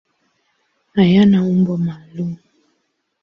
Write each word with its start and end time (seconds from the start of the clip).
Hayana 0.95 1.37
umbo 1.51 1.73
maalum. 1.85 2.31